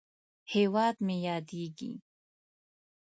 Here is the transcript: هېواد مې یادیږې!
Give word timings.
هېواد 0.53 0.95
مې 1.05 1.15
یادیږې! 1.27 1.91